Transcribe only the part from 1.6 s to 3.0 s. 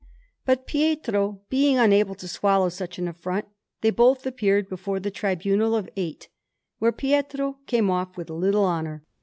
unable to swallow such